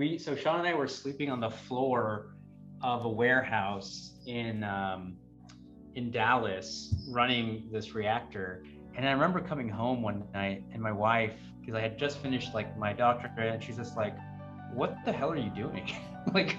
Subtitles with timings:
[0.00, 2.30] we so Sean and I were sleeping on the floor
[2.82, 5.18] of a warehouse in um,
[5.94, 8.64] in Dallas running this reactor.
[8.96, 12.54] And I remember coming home one night and my wife, because I had just finished
[12.54, 14.16] like my doctorate, and she's just like,
[14.72, 15.92] "What the hell are you doing?
[16.34, 16.56] like,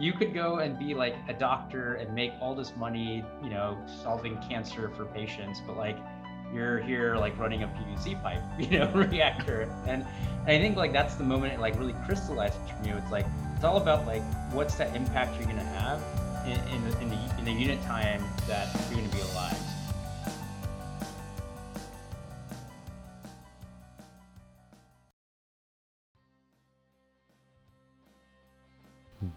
[0.00, 3.78] you could go and be like a doctor and make all this money, you know,
[4.02, 5.96] solving cancer for patients, but like."
[6.52, 10.06] You're here like running a PVC pipe, you know, reactor, and, and
[10.46, 12.90] I think like that's the moment it like really crystallized for me.
[12.90, 14.22] It's like it's all about like
[14.52, 16.02] what's that impact you're gonna have
[16.46, 19.69] in, in, the, in, the, in the unit time that you're gonna be alive.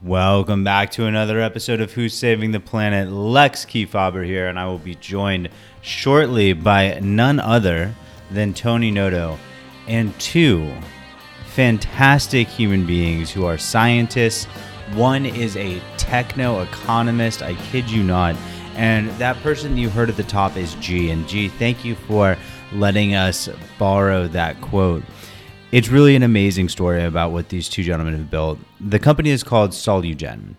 [0.03, 3.09] Welcome back to another episode of Who's Saving the Planet.
[3.09, 5.47] Lex Kefauver here, and I will be joined
[5.81, 7.95] shortly by none other
[8.29, 9.39] than Tony Noto
[9.87, 10.69] and two
[11.45, 14.43] fantastic human beings who are scientists.
[14.93, 18.35] One is a techno economist, I kid you not.
[18.75, 21.11] And that person you heard at the top is G.
[21.11, 22.35] And G, thank you for
[22.73, 23.47] letting us
[23.79, 25.03] borrow that quote.
[25.73, 28.59] It's really an amazing story about what these two gentlemen have built.
[28.79, 30.55] The company is called Solugen.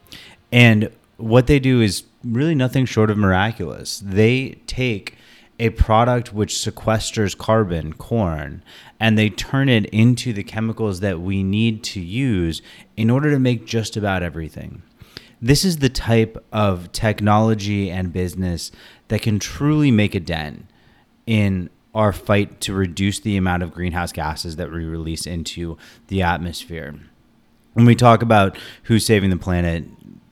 [0.50, 4.02] And what they do is really nothing short of miraculous.
[4.04, 5.14] They take
[5.60, 8.64] a product which sequesters carbon, corn,
[8.98, 12.60] and they turn it into the chemicals that we need to use
[12.96, 14.82] in order to make just about everything.
[15.40, 18.72] This is the type of technology and business
[19.06, 20.66] that can truly make a dent
[21.24, 25.76] in our fight to reduce the amount of greenhouse gases that we release into
[26.08, 26.94] the atmosphere.
[27.74, 29.84] When we talk about who's saving the planet,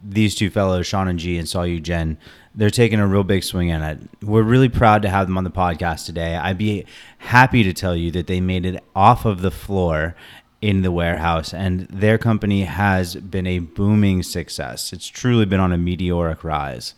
[0.03, 2.17] these two fellows, Sean and G and Solugen,
[2.55, 4.09] they're taking a real big swing at it.
[4.23, 6.37] We're really proud to have them on the podcast today.
[6.37, 6.85] I'd be
[7.19, 10.15] happy to tell you that they made it off of the floor
[10.61, 14.93] in the warehouse, and their company has been a booming success.
[14.93, 16.95] It's truly been on a meteoric rise.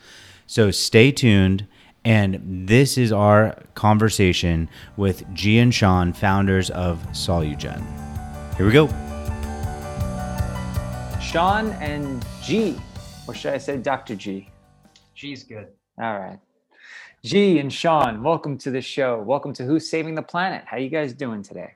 [0.46, 1.66] So stay tuned.
[2.04, 4.68] And this is our conversation
[4.98, 7.82] with G and Sean, founders of Solugen.
[8.56, 8.88] Here we go.
[11.18, 12.76] Sean and G,
[13.26, 14.16] or should I say Dr.
[14.16, 14.50] G?
[15.14, 15.68] G's good.
[15.98, 16.38] All right.
[17.24, 19.22] G and Sean, welcome to the show.
[19.22, 20.62] Welcome to Who's Saving the Planet.
[20.66, 21.72] How are you guys doing today?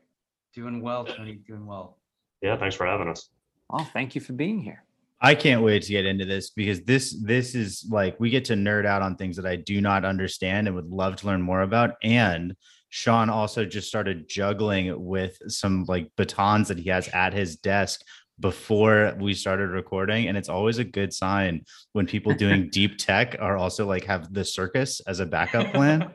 [0.52, 1.36] Doing well, Tony.
[1.36, 1.96] Doing well.
[2.42, 3.30] Yeah, thanks for having us.
[3.70, 4.84] Well, thank you for being here.
[5.20, 8.54] I can't wait to get into this because this this is like we get to
[8.54, 11.62] nerd out on things that I do not understand and would love to learn more
[11.62, 11.94] about.
[12.02, 12.54] And
[12.90, 18.00] Sean also just started juggling with some like batons that he has at his desk
[18.40, 23.36] before we started recording and it's always a good sign when people doing deep tech
[23.40, 26.08] are also like have the circus as a backup plan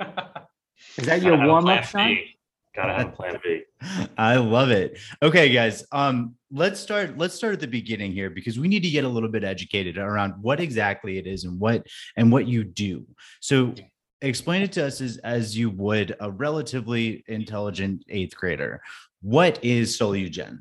[0.98, 2.18] is that your warm-up Sean?
[2.76, 3.62] Gotta have a plan b
[4.18, 8.60] i love it okay guys um let's start let's start at the beginning here because
[8.60, 11.86] we need to get a little bit educated around what exactly it is and what
[12.18, 13.06] and what you do
[13.40, 13.74] so
[14.22, 18.82] explain it to us as, as you would a relatively intelligent eighth grader
[19.22, 20.60] what is solugen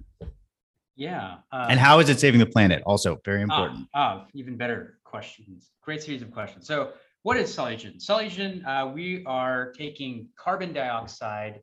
[0.94, 1.36] yeah.
[1.50, 2.82] Uh, and how is it saving the planet?
[2.84, 3.88] Also, very ah, important.
[3.94, 5.70] Ah, even better questions.
[5.82, 6.66] Great series of questions.
[6.66, 6.92] So,
[7.22, 7.96] what is Solugen?
[7.96, 11.60] Solugen, uh, we are taking carbon dioxide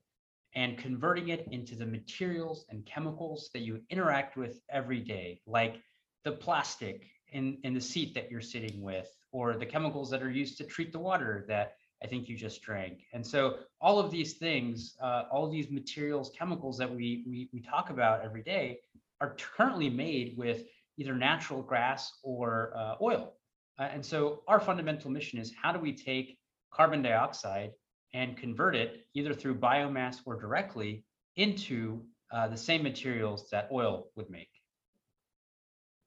[0.56, 5.82] and converting it into the materials and chemicals that you interact with every day, like
[6.24, 10.32] the plastic in, in the seat that you're sitting with, or the chemicals that are
[10.32, 11.74] used to treat the water that
[12.04, 13.04] I think you just drank.
[13.14, 17.62] And so all of these things, uh, all these materials, chemicals that we, we, we
[17.62, 18.80] talk about every day
[19.22, 20.64] are currently made with
[20.98, 23.34] either natural gas or uh, oil.
[23.78, 26.38] Uh, and so our fundamental mission is how do we take
[26.72, 27.72] carbon dioxide
[28.14, 31.04] and convert it either through biomass or directly
[31.36, 34.50] into uh, the same materials that oil would make.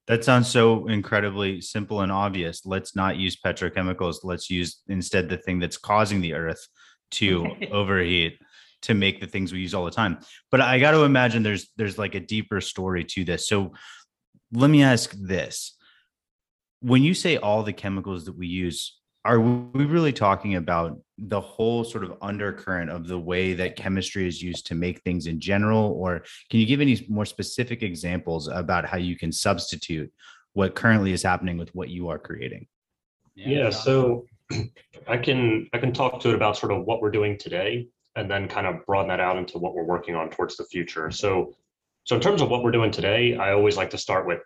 [0.07, 2.65] That sounds so incredibly simple and obvious.
[2.65, 4.17] Let's not use petrochemicals.
[4.23, 6.67] Let's use instead the thing that's causing the earth
[7.11, 8.37] to overheat
[8.81, 10.19] to make the things we use all the time.
[10.51, 13.47] But I got to imagine there's there's like a deeper story to this.
[13.47, 13.73] So
[14.51, 15.77] let me ask this.
[16.81, 21.39] When you say all the chemicals that we use, are we really talking about the
[21.39, 25.39] whole sort of undercurrent of the way that chemistry is used to make things in
[25.39, 30.11] general or can you give any more specific examples about how you can substitute
[30.53, 32.65] what currently is happening with what you are creating
[33.35, 34.25] yeah, yeah so
[35.07, 38.29] i can i can talk to it about sort of what we're doing today and
[38.29, 41.09] then kind of broaden that out into what we're working on towards the future.
[41.11, 41.55] So,
[42.03, 44.39] so in terms of what we're doing today, I always like to start with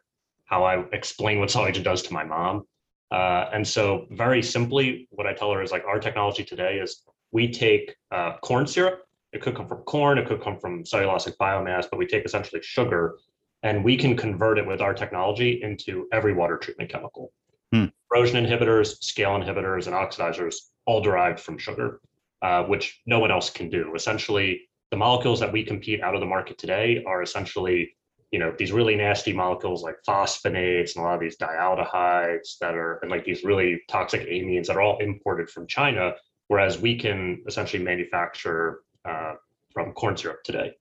[0.46, 2.66] how I explain what Solugen does to my mom.
[3.12, 7.04] Uh, and so, very simply, what I tell her is like our technology today is
[7.32, 9.04] we take uh, corn syrup.
[9.34, 12.62] It could come from corn, it could come from cellulosic biomass, but we take essentially
[12.62, 13.18] sugar
[13.64, 17.32] and we can convert it with our technology into every water treatment chemical.
[17.74, 17.86] Hmm.
[18.12, 20.56] Corrosion inhibitors, scale inhibitors, and oxidizers
[20.86, 22.00] all derived from sugar,
[22.42, 23.94] uh, which no one else can do.
[23.96, 27.97] Essentially, the molecules that we compete out of the market today are essentially,
[28.32, 32.76] you know, these really nasty molecules like phosphonates and a lot of these dialdehydes that
[32.76, 36.14] are and like these really toxic amines that are all imported from China,
[36.48, 39.34] whereas we can essentially manufacture uh,
[39.72, 40.74] from corn syrup today.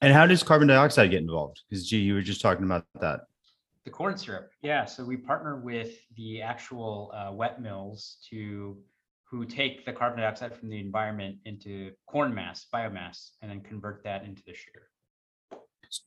[0.00, 1.62] And how does carbon dioxide get involved?
[1.68, 3.22] Because gee, you were just talking about that.
[3.84, 4.84] The corn syrup, yeah.
[4.84, 8.76] So we partner with the actual uh, wet mills to
[9.24, 14.04] who take the carbon dioxide from the environment into corn mass, biomass, and then convert
[14.04, 14.88] that into the sugar.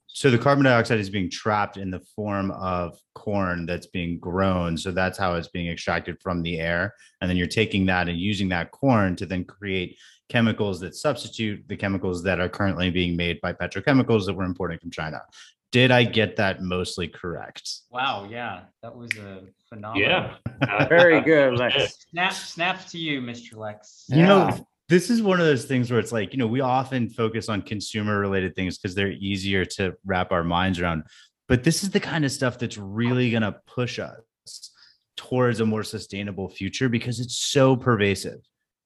[0.07, 4.75] So the carbon dioxide is being trapped in the form of corn that's being grown.
[4.75, 6.94] So that's how it's being extracted from the air.
[7.21, 9.97] And then you're taking that and using that corn to then create
[10.27, 14.80] chemicals that substitute the chemicals that are currently being made by petrochemicals that we're importing
[14.80, 15.21] from China.
[15.71, 17.81] Did I get that mostly correct?
[17.91, 20.01] Wow, yeah, that was a phenomenal.
[20.01, 20.88] Yeah.
[20.89, 22.07] Very good, Lex.
[22.09, 23.56] Snap, snaps to you, Mr.
[23.56, 24.06] Lex.
[24.09, 24.59] You know, Yeah.
[24.89, 27.62] This is one of those things where it's like, you know, we often focus on
[27.62, 31.03] consumer related things because they're easier to wrap our minds around.
[31.47, 34.71] But this is the kind of stuff that's really going to push us
[35.15, 38.39] towards a more sustainable future because it's so pervasive.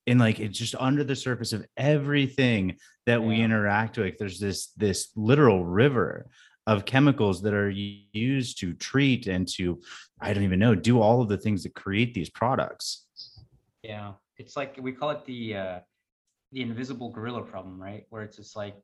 [0.05, 4.17] And like it's just under the surface of everything that we interact with.
[4.17, 6.27] There's this this literal river
[6.67, 9.79] of chemicals that are used to treat and to,
[10.19, 13.05] I don't even know, do all of the things that create these products.
[13.83, 15.79] Yeah, it's like we call it the uh,
[16.53, 18.05] the invisible gorilla problem, right?
[18.09, 18.75] Where it's just like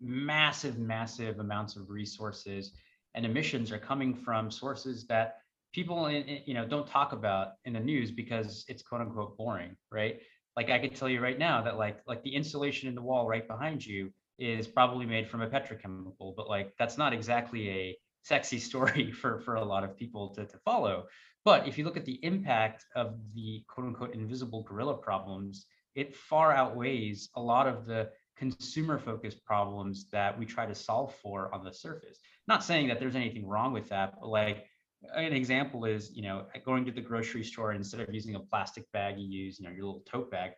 [0.00, 2.72] massive, massive amounts of resources
[3.14, 5.38] and emissions are coming from sources that
[5.72, 9.74] people in, you know don't talk about in the news because it's quote unquote boring,
[9.90, 10.20] right?
[10.56, 13.26] Like I could tell you right now that like like the insulation in the wall
[13.26, 17.98] right behind you is probably made from a petrochemical, but like that's not exactly a
[18.22, 21.06] sexy story for for a lot of people to, to follow.
[21.44, 25.66] But if you look at the impact of the quote unquote invisible gorilla problems,
[25.96, 31.14] it far outweighs a lot of the consumer focused problems that we try to solve
[31.16, 32.18] for on the surface.
[32.46, 34.66] Not saying that there's anything wrong with that, but like
[35.14, 38.84] an example is, you know, going to the grocery store instead of using a plastic
[38.92, 40.52] bag, you use, you know, your little tote bag.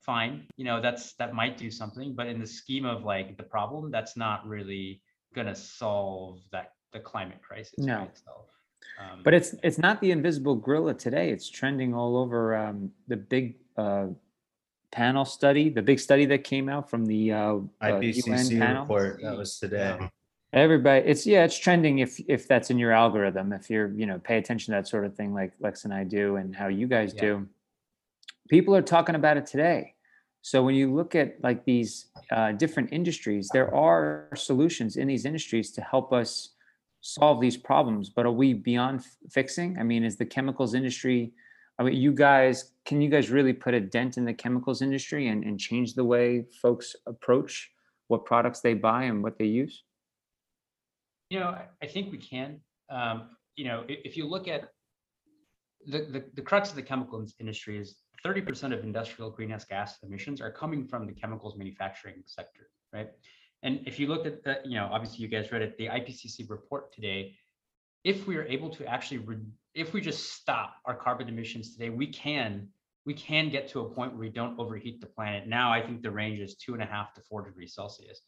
[0.00, 3.42] Fine, you know, that's that might do something, but in the scheme of like the
[3.42, 5.00] problem, that's not really
[5.34, 8.02] gonna solve that the climate crisis No.
[8.02, 8.50] itself.
[9.00, 11.30] Um, But it's it's not the invisible gorilla today.
[11.30, 14.08] It's trending all over um, the big uh,
[14.94, 18.82] panel study, the big study that came out from the uh, uh, UN IPCC panel.
[18.82, 19.98] report that was today.
[20.52, 23.52] Everybody, it's yeah, it's trending if if that's in your algorithm.
[23.52, 26.04] If you're you know pay attention to that sort of thing, like Lex and I
[26.04, 27.20] do, and how you guys Yeah.
[27.22, 27.48] do.
[28.48, 29.94] People are talking about it today.
[30.42, 35.24] So when you look at like these uh, different industries, there are solutions in these
[35.24, 36.50] industries to help us
[37.00, 38.10] solve these problems.
[38.10, 39.78] But are we beyond f- fixing?
[39.78, 41.32] I mean, is the chemicals industry?
[41.78, 45.28] I mean, you guys, can you guys really put a dent in the chemicals industry
[45.28, 47.70] and, and change the way folks approach
[48.08, 49.82] what products they buy and what they use?
[51.30, 52.60] You know, I- think we can.
[52.90, 54.68] Um, you know, if you look at
[55.86, 60.40] the, the, the crux of the chemicals industry is 30% of industrial greenhouse gas emissions
[60.40, 63.10] are coming from the chemicals manufacturing sector, right?
[63.62, 66.48] And if you look at the, you know, obviously you guys read it, the IPCC
[66.48, 67.36] report today,
[68.04, 69.38] if we are able to actually, re-
[69.74, 72.68] if we just stop our carbon emissions today, we can,
[73.06, 75.48] we can get to a point where we don't overheat the planet.
[75.48, 78.20] Now, I think the range is two and a half to four degrees Celsius.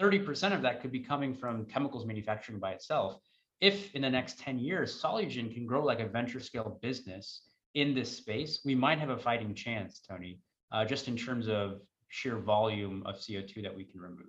[0.00, 3.18] 30% of that could be coming from chemicals manufacturing by itself.
[3.60, 7.42] If in the next 10 years, Solugen can grow like a venture scale business
[7.74, 10.40] in this space, we might have a fighting chance, Tony,
[10.72, 14.26] uh, just in terms of sheer volume of CO2 that we can remove.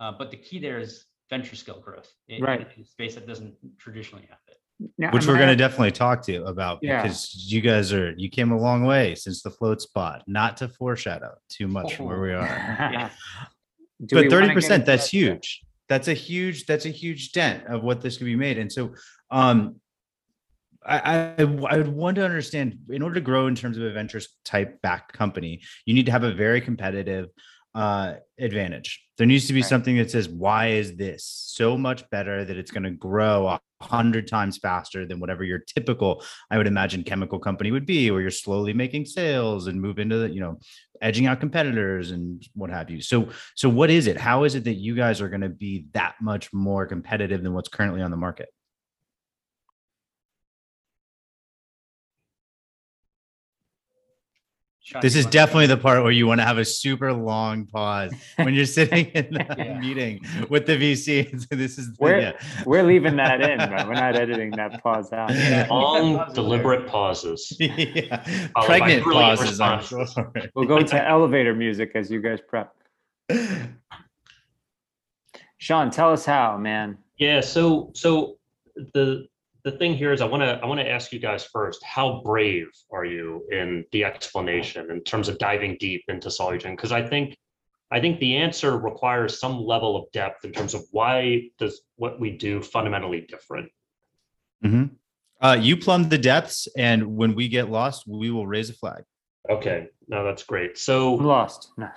[0.00, 2.60] Uh, but the key there is venture scale growth in, Right.
[2.76, 4.56] in a space that doesn't traditionally have it.
[4.96, 7.02] Now, which I'm we're gonna- definitely talk to you about Yeah.
[7.02, 10.68] because you guys are you came a long way since the float spa not to
[10.68, 12.46] foreshadow too much from where we are
[12.92, 13.10] Yeah.
[14.00, 15.22] But 30% that's that yet?
[15.22, 18.70] huge that's a huge that's a huge dent of what this could be made and
[18.70, 18.94] so
[19.32, 19.80] um
[20.86, 23.90] I, I I would want to understand in order to grow in terms of a
[23.92, 27.26] venture type back company, you need to have a very competitive
[27.78, 28.90] uh advantage.
[29.18, 29.68] There needs to be Right.
[29.68, 33.60] something that says, why is this so much better that it's going to grow a
[33.80, 38.20] hundred times faster than whatever your typical, I would imagine, chemical company would be, where
[38.20, 40.58] you're slowly making sales and move into the, you know,
[41.00, 43.00] edging out competitors and what have you.
[43.00, 44.16] So, so what is it?
[44.16, 47.54] How is it that you guys are going to be that much more competitive than
[47.54, 48.48] what's currently on the market?
[55.02, 58.54] This is definitely the part where you want to have a super long pause when
[58.54, 59.78] you're sitting in the Yeah.
[59.78, 61.28] meeting with the VC.
[61.50, 62.32] So this is the, Where- yeah.
[62.66, 63.86] We're leaving that in, man.
[63.88, 65.30] We're not editing that pause out.
[65.30, 65.66] Yeah.
[65.70, 67.54] Long, deliberate pauses.
[67.60, 68.24] yeah.
[68.56, 69.60] Oh, Pregnant pauses.
[69.60, 70.06] I'm sure.
[70.54, 72.74] We'll go to elevator music as you guys prep.
[75.58, 76.98] Sean, tell us how, man.
[77.18, 78.38] Yeah, so so
[78.94, 79.26] the
[79.70, 82.22] the thing here is I want to I want to ask you guys first, how
[82.24, 86.70] brave are you in the explanation in terms of diving deep into Solugen?
[86.76, 87.36] Because I think
[87.90, 92.18] I think the answer requires some level of depth in terms of why does what
[92.18, 93.70] we do fundamentally different.
[94.64, 94.90] Mhm.
[95.40, 99.04] Uh, you plumb the depths, and when we get lost, we will raise a flag.
[99.48, 100.70] Okay, no, that's great.
[100.70, 101.72] I'm So lost.
[101.76, 101.88] No.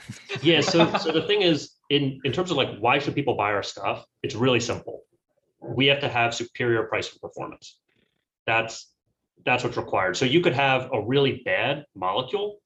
[0.42, 3.52] yeah, so so the thing is, in in terms of like why should people buy
[3.54, 4.06] our stuff?
[4.24, 5.04] It's really simple.
[5.62, 7.78] We have to have superior price and performance.
[8.46, 8.92] That's
[9.46, 10.18] that's what's required.
[10.18, 12.60] So you could have a really bad molecule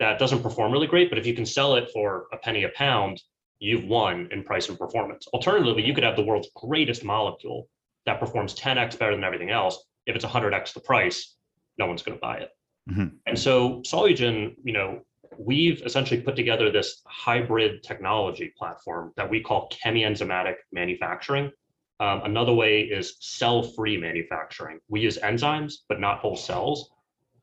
[0.00, 2.68] that doesn't perform really great, but if you can sell it for a penny a
[2.70, 3.22] pound,
[3.60, 5.26] you've won in price and performance.
[5.28, 7.68] Alternatively, you could have the world's greatest molecule
[8.06, 9.84] that performs 10x better than everything else.
[10.06, 11.36] If it's 100x the price,
[11.78, 12.50] no one's going to buy it.
[12.88, 13.18] Mhm.
[13.26, 15.02] And so Solugen, you know,
[15.38, 21.52] we've essentially put together this hybrid technology platform that we call chemienzymatic manufacturing.
[22.00, 24.80] Um, another way is cell-free manufacturing.
[24.88, 26.90] We use enzymes, but not whole cells.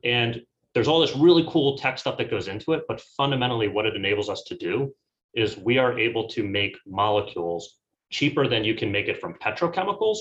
[0.04, 0.42] And
[0.74, 3.96] there's all this really cool tech stuff that goes into it, but fundamentally what it
[3.96, 4.94] enables us to do
[5.36, 7.78] is we are able to make molecules
[8.10, 10.18] cheaper than you can make it from petrochemicals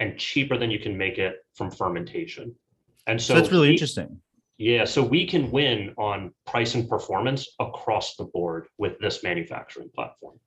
[0.00, 2.54] and cheaper than you can make it from fermentation.
[3.06, 4.18] And So so that's really we- interesting.
[4.56, 9.90] yeah, so we can win on price and performance across the board with this manufacturing
[9.94, 10.38] platform.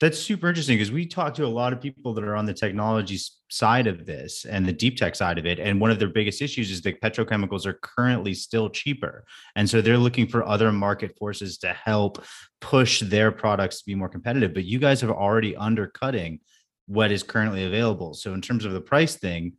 [0.00, 2.54] That's super interesting because we talk to a lot of people that are on the
[2.54, 3.18] technology
[3.50, 5.58] side of this and the deep tech side of it.
[5.58, 9.24] And one of their biggest issues is that petrochemicals are currently still cheaper.
[9.56, 12.24] And so they're looking for other market forces to help
[12.62, 14.54] push their products to be more competitive.
[14.54, 16.40] But you guys have already undercutting
[16.86, 18.14] what is currently available.
[18.14, 19.52] So in terms of the price thing,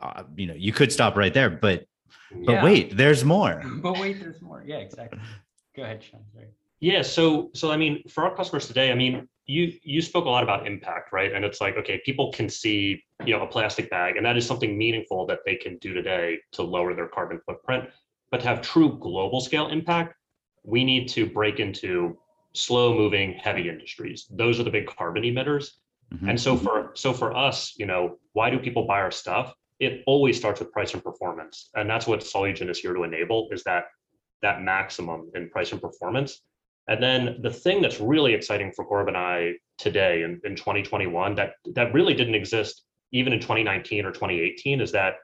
[0.00, 1.86] uh, you know, you could stop right there, but
[2.44, 2.64] but Yeah.
[2.64, 3.62] wait, there's more.
[3.82, 4.62] But wait, there's more.
[4.66, 5.18] Yeah, exactly.
[5.76, 6.20] Go ahead, Sean.
[6.32, 6.46] Sorry.
[6.82, 10.28] Yeah, so so I mean, for our customers today, I mean, you you spoke a
[10.28, 11.32] lot about impact, right?
[11.32, 14.44] And it's like, okay, people can see, you know, a plastic bag, and that is
[14.44, 17.88] something meaningful that they can do today to lower their carbon footprint.
[18.32, 20.16] But to have true global scale impact,
[20.64, 22.18] we need to break into
[22.52, 24.26] slow moving heavy industries.
[24.28, 25.74] Those are the big carbon emitters.
[26.12, 26.30] Mhm.
[26.30, 29.54] And so for so for us, you know, why do people buy our stuff?
[29.78, 33.48] It always starts with price and performance, and that's what Solugen is here to enable:
[33.52, 33.84] is that
[34.40, 36.42] that maximum in price and performance.
[36.88, 41.34] And then the thing that's really exciting for Gorb and I today in, in 2021
[41.36, 45.14] that that really didn't exist even in 2019 or 2018 is that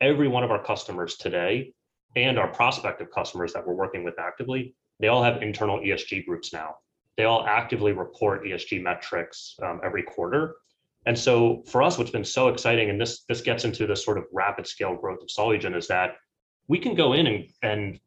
[0.00, 1.72] every one of our customers today
[2.16, 6.52] and our prospective customers that we're working with actively, they all have internal ESG groups
[6.52, 6.74] now.
[7.16, 10.56] They all actively report ESG metrics um, every quarter.
[11.06, 14.18] And so for us, what's been so exciting, and this this gets into this sort
[14.18, 16.16] of rapid scale growth of Solugen, is that
[16.68, 18.00] we can go in and, and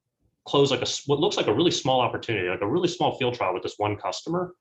[0.46, 3.36] close like a what looks like a really small opportunity, like a really small field
[3.36, 4.54] trial with this one customer.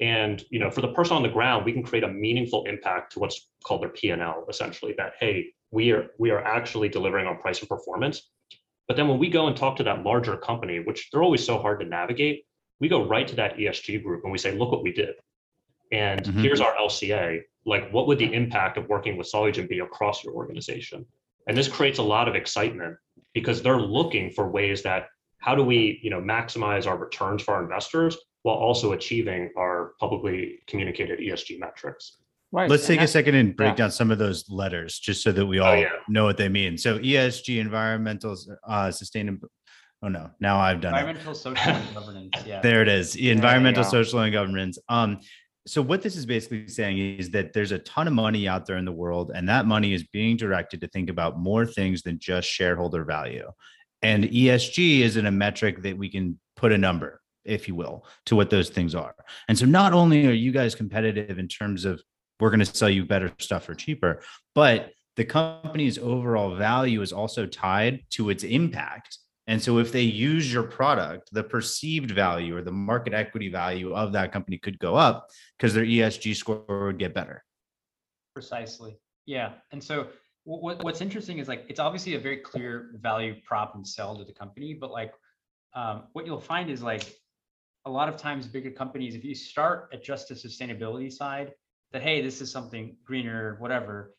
[0.00, 3.12] And you know, for the person on the ground, we can create a meaningful impact
[3.12, 4.94] to what's called their P&L, essentially.
[4.96, 8.30] That hey, we are we are actually delivering on price and performance.
[8.88, 11.58] But then when we go and talk to that larger company, which they're always so
[11.58, 12.44] hard to navigate,
[12.80, 15.14] we go right to that ESG group and we say, look what we did.
[15.92, 16.42] And Mhm.
[16.42, 17.42] here's our LCA.
[17.66, 21.06] Like, what would the impact of working with Solugen be across your organization?
[21.46, 22.96] And this creates a lot of excitement
[23.32, 25.08] because they're looking for ways that
[25.40, 29.92] how do we, you know, maximize our returns for our investors while also achieving our
[30.00, 32.18] publicly communicated ESG metrics.
[32.52, 32.68] Right.
[32.68, 33.76] Let's take a second and break yeah.
[33.76, 35.90] down some of those letters just so that we Oh, all yeah.
[36.08, 36.76] know what they mean.
[36.76, 39.48] So ESG, environmental, uh, sustainable.
[40.02, 40.98] Oh no, now I've done it.
[40.98, 42.34] Environmental, social, and governance.
[42.46, 42.60] Yeah.
[42.62, 43.14] There it is.
[43.16, 43.90] Environmental, go.
[43.90, 44.78] social, and governance.
[44.88, 45.20] Um,
[45.66, 48.78] so what this is basically saying is that there's a ton of money out there
[48.78, 52.18] in the world, and that money is being directed to think about more things than
[52.18, 53.46] just shareholder value.
[54.02, 58.36] And ESG isn't a metric that we can put a number, if you will, to
[58.36, 59.14] what those things are.
[59.48, 62.02] And so not only are you guys competitive in terms of
[62.40, 64.22] we're going to sell you better stuff for cheaper,
[64.54, 69.18] but the company's overall value is also tied to its impact.
[69.46, 73.92] And so if they use your product, the perceived value or the market equity value
[73.94, 75.28] of that company could go up
[75.58, 77.44] because their ESG score would get better.
[78.32, 78.96] Precisely.
[79.26, 79.52] Yeah.
[79.72, 80.08] And so
[80.58, 84.24] what, what's interesting is like, it's obviously a very clear value prop and sell to
[84.24, 85.12] the company, but like,
[85.74, 87.14] um, what you'll find is like,
[87.86, 91.52] a lot of times bigger companies, if you start at just the sustainability side,
[91.92, 94.14] that, hey, this is something greener, whatever,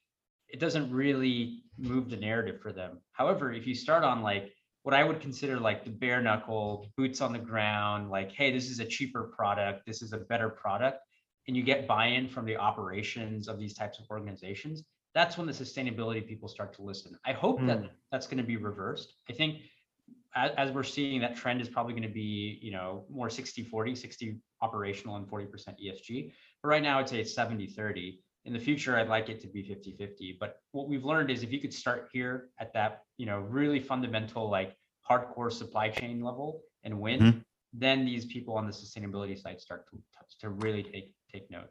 [0.47, 2.99] it doesn't really move the narrative for them.
[3.11, 4.51] However, if you start on like,
[4.83, 8.69] what I would consider like the bare knuckle, boots on the ground, like, hey, this
[8.69, 10.97] is a cheaper product, this is a better product,
[11.47, 15.53] and you get buy-in from the operations of these types of organizations, that's when the
[15.53, 17.17] sustainability people start to listen.
[17.25, 17.67] I hope mm.
[17.67, 17.85] that hmm.
[18.11, 19.13] that's going to be reversed.
[19.29, 19.61] I think
[20.35, 23.63] as, as we're seeing that trend is probably going to be, you know, more 60
[23.63, 25.49] 40, 60 operational and 40%
[25.83, 26.31] ESG.
[26.61, 28.19] But right now I'd say it's 70 30.
[28.45, 30.37] In the future, I'd like it to be 50 50.
[30.39, 33.79] But what we've learned is if you could start here at that, you know, really
[33.79, 34.75] fundamental, like
[35.09, 37.39] hardcore supply chain level and win, mm-hmm.
[37.73, 39.97] then these people on the sustainability side start to,
[40.39, 41.69] to really take take note.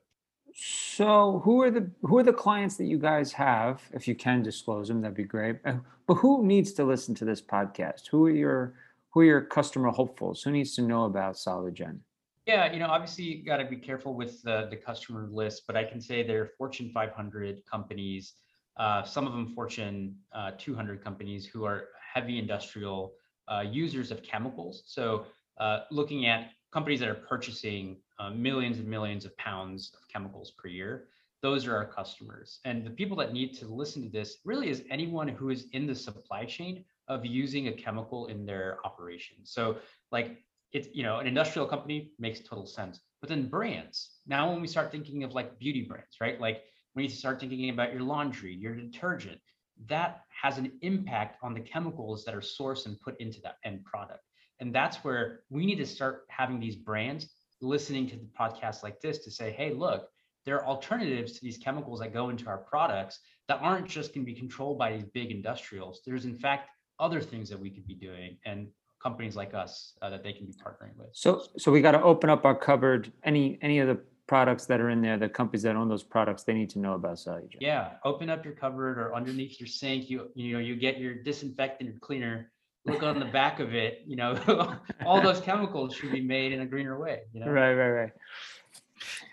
[0.54, 3.82] So who are the who are the clients that you guys have?
[3.92, 5.56] If you can disclose them, that'd be great.
[5.64, 5.76] Uh,
[6.06, 8.08] but who needs to listen to this podcast?
[8.08, 8.74] Who are your
[9.10, 10.42] who are your customer hopefuls?
[10.42, 12.00] Who needs to know about Solugen?
[12.46, 15.76] Yeah, you know, obviously you got to be careful with the, the customer list, but
[15.76, 18.34] I can say they're Fortune 500 companies,
[18.76, 23.12] uh, some of them Fortune uh, 200 companies who are heavy industrial
[23.46, 24.82] uh, users of chemicals.
[24.86, 25.26] So
[25.58, 30.52] uh, looking at companies that are purchasing uh, millions and millions of pounds of chemicals
[30.58, 31.08] per year.
[31.42, 32.60] Those are our customers.
[32.66, 35.86] And the people that need to listen to this really is anyone who is in
[35.86, 39.38] the supply chain of using a chemical in their operation.
[39.44, 39.78] So
[40.12, 40.38] like
[40.72, 43.00] it's, you know, an industrial company makes total sense.
[43.20, 46.38] But then brands, now when we start thinking of like beauty brands, right?
[46.38, 46.62] Like
[46.92, 49.40] when you start thinking about your laundry, your detergent,
[49.88, 53.82] that has an impact on the chemicals that are sourced and put into that end
[53.84, 54.24] product.
[54.60, 57.30] And that's where we need to start having these brands
[57.60, 60.08] listening to the podcast like this to say, hey, look,
[60.46, 64.24] there are alternatives to these chemicals that go into our products that aren't just going
[64.24, 66.00] to be controlled by these big industrials.
[66.06, 68.68] There's, in fact, other things that we could be doing and
[69.02, 71.08] companies like us uh, that they can be partnering with.
[71.12, 73.12] So, so we got to open up our cupboard.
[73.24, 76.44] Any any of the products that are in there, the companies that own those products,
[76.44, 77.56] they need to know about Solugen.
[77.60, 80.10] Yeah, open up your cupboard or underneath your sink.
[80.10, 82.52] You you know you get your disinfectant cleaner
[82.86, 86.60] look on the back of it, you know, all those chemicals should be made in
[86.60, 87.20] a greener way.
[87.32, 87.50] You know?
[87.50, 88.12] Right, right, right.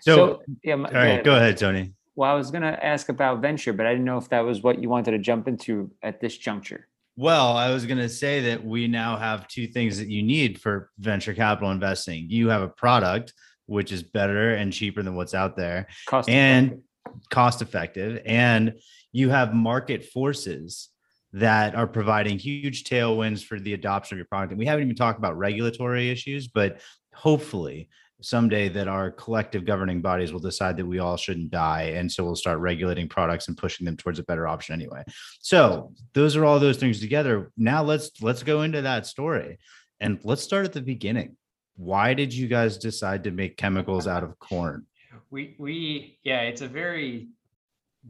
[0.00, 1.92] So, so yeah, all right, go ahead, Tony.
[2.14, 4.62] Well, I was going to ask about venture, but I didn't know if that was
[4.62, 6.88] what you wanted to jump into at this juncture.
[7.16, 10.60] Well, I was going to say that we now have two things that you need
[10.60, 12.26] for venture capital investing.
[12.28, 13.34] You have a product
[13.66, 17.28] which is better and cheaper than what's out there, cost and effective.
[17.30, 18.74] cost effective, and
[19.12, 20.88] you have market forces
[21.32, 24.52] that are providing huge tailwinds for the adoption of your product.
[24.52, 26.80] And we haven't even talked about regulatory issues, but
[27.12, 27.88] hopefully
[28.20, 31.92] someday that our collective governing bodies will decide that we all shouldn't die.
[31.94, 35.04] And so we'll start regulating products and pushing them towards a better option anyway.
[35.40, 37.52] So those are all those things together.
[37.56, 39.58] Now let's let's go into that story.
[40.00, 41.36] And let's start at the beginning.
[41.76, 44.86] Why did you guys decide to make chemicals out of corn?
[45.30, 47.28] We we yeah it's a very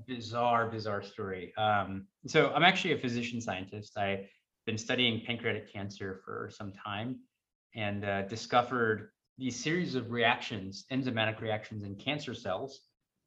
[0.06, 1.52] bizarre, bizarre story.
[1.56, 3.96] Um, so I'm actually a physician scientist.
[3.96, 4.28] I've
[4.66, 7.20] been studying pancreatic cancer for some time
[7.74, 12.80] and uh, discovered these series of reactions, enzymatic reactions in cancer cells,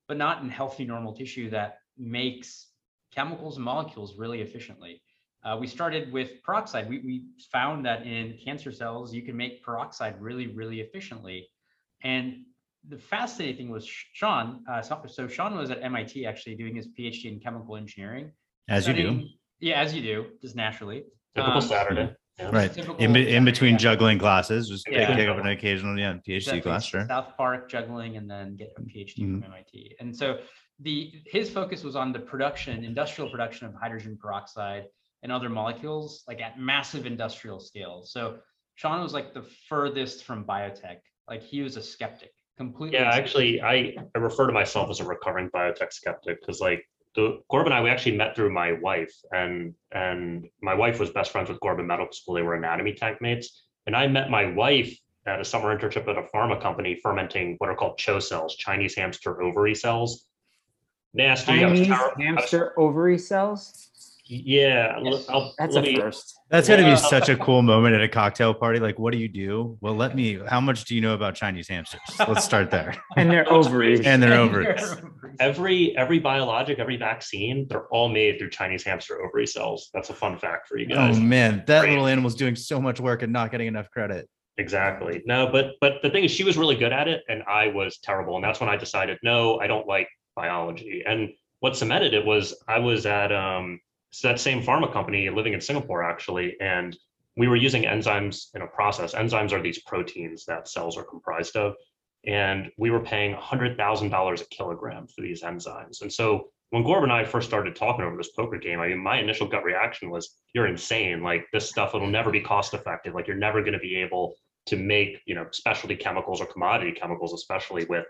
[0.08, 2.68] but not in healthy normal tissue that makes
[3.14, 5.02] chemicals and molecules really efficiently.
[5.44, 6.88] Uh, we started with peroxide.
[6.88, 11.48] We, we found that in cancer cells, you can make peroxide really, really efficiently.
[12.04, 12.44] And
[12.88, 14.64] the fascinating thing was Sean.
[14.70, 18.32] Uh, so, so, Sean was at MIT actually doing his PhD in chemical engineering.
[18.70, 19.30] As studying, you do.
[19.60, 21.04] Yeah, as you do, just naturally.
[21.36, 22.16] Typical um, Saturday.
[22.40, 22.50] Yeah.
[22.52, 22.74] Right.
[22.74, 25.16] Typical in, in between juggling classes, just yeah.
[25.16, 26.62] pick up an occasional yeah PhD exactly.
[26.62, 26.86] class.
[26.86, 27.06] Sure.
[27.08, 29.42] South Park juggling and then get a PhD mm-hmm.
[29.42, 29.96] from MIT.
[30.00, 30.40] And so
[30.80, 34.86] the his focus was on the production, industrial production of hydrogen peroxide
[35.24, 38.12] and other molecules, like at massive industrial scales.
[38.12, 38.40] So
[38.76, 40.98] Sean was like the furthest from biotech.
[41.30, 42.32] Like he was a skeptic
[42.62, 43.00] completely.
[43.00, 47.42] Yeah, actually, I, I refer to myself as a recovering biotech skeptic because like the
[47.52, 51.32] Gorb and I, we actually met through my wife, and and my wife was best
[51.32, 52.36] friends with Gorb in medical school.
[52.36, 54.96] They were anatomy tech mates, and I met my wife
[55.26, 58.96] at a summer internship at a pharma company fermenting what are called CHO cells, Chinese
[58.96, 60.26] hamster ovary cells.
[61.14, 61.60] Nasty.
[61.60, 63.91] Chinese hamster ovary cells.
[64.34, 65.28] Yeah, yes.
[65.28, 66.40] I'll, that's a me, first.
[66.50, 68.80] That's going to be such a cool moment at a cocktail party.
[68.80, 69.78] Like, what do you do?
[69.82, 70.40] Well, let me.
[70.48, 72.00] How much do you know about Chinese hamsters?
[72.18, 72.96] Let's start there.
[73.18, 74.00] and their ovaries.
[74.00, 74.96] and their ovaries.
[75.42, 79.90] Every every biologic, every vaccine, they're all made through Chinese hamster ovary cells.
[79.94, 81.18] That's a fun fact for you guys.
[81.18, 81.90] Oh man, that Great.
[81.90, 84.30] little animal's doing so much work and not getting enough credit.
[84.58, 85.22] Exactly.
[85.26, 88.00] No, but but the thing is, she was really good at it, and I was
[88.02, 88.36] terrible.
[88.36, 91.04] And that's when I decided, no, I don't like biology.
[91.06, 93.80] And what cemented it was I was at um
[94.12, 96.98] so that same pharma company living in Singapore actually, and
[97.38, 99.14] we were using enzymes in a process.
[99.14, 101.76] Enzymes are these proteins that cells are comprised of.
[102.28, 106.02] And we were paying $100,000 a kilogram for these enzymes.
[106.02, 109.00] And so when Gorb and I first started talking over this poker game, I mean,
[109.00, 111.24] my initial gut reaction was, "You're insane!
[111.24, 113.14] Like this stuff, it'll never be cost effective.
[113.14, 114.36] Like you're never going to be able
[114.68, 118.06] to make, you know, specialty chemicals or commodity chemicals, especially with,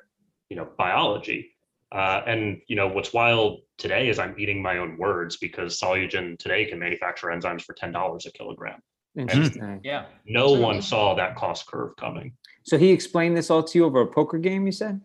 [0.50, 1.56] you know, biology."
[1.92, 6.38] Uh, and you know what's wild today is I'm eating my own words because Solugen
[6.40, 8.82] today can manufacture enzymes for ten dollars a kilogram.
[9.18, 9.82] Interesting.
[9.84, 10.06] Yeah.
[10.26, 12.34] No So- one saw that cost curve coming.
[12.64, 15.02] So he explained this all to you over a poker game, you said?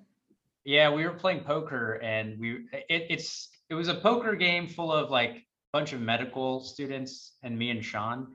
[0.64, 4.92] Yeah, we were playing poker and we it, it's it was a poker game full
[4.92, 8.29] of like a bunch of medical students and me and Sean.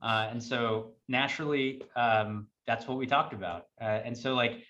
[0.00, 3.66] Uh, and so naturally, um, that's what we talked about.
[3.80, 4.62] Uh, and so like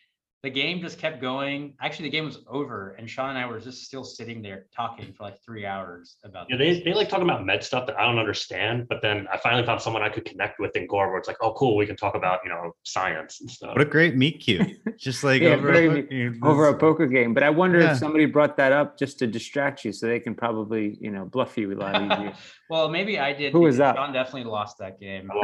[0.44, 1.74] the game just kept going.
[1.80, 5.12] Actually, the game was over, and Sean and I were just still sitting there talking
[5.12, 6.46] for like three hours about.
[6.48, 6.78] Yeah, this.
[6.78, 9.66] they, they like talking about med stuff that I don't understand, but then I finally
[9.66, 11.96] found someone I could connect with in Gore where it's like, oh, cool, we can
[11.96, 13.70] talk about, you know, science and stuff.
[13.70, 14.76] What a great meet cute.
[14.98, 17.34] Just like Yeah, over, a, meet- Over a poker game.
[17.34, 17.92] But I wonder Yeah.
[17.92, 21.24] if somebody brought that up just to distract you so they can probably, you know,
[21.24, 22.32] bluff you a lot easier.
[22.70, 23.52] well, maybe I did.
[23.52, 23.96] Who was that?
[23.96, 25.30] Sean definitely lost that game.
[25.32, 25.40] Oh,